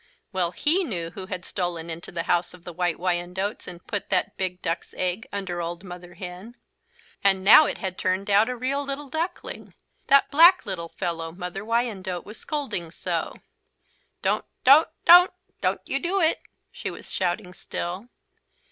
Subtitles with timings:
[0.33, 4.09] Well he knew who had stolen into the House of the White Wyandottes and put
[4.09, 6.57] that big duck's egg under Old Mother Hen.
[7.23, 9.75] And now it had turned out a real little duckling,
[10.07, 13.35] that black little fellow Mother Wyandotte was scolding so.
[14.23, 15.29] "Don't don't don't
[15.61, 16.41] don't you do it,"
[16.71, 18.07] she was shouting still.